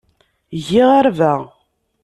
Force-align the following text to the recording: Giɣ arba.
Giɣ 0.67 0.89
arba. 0.99 1.33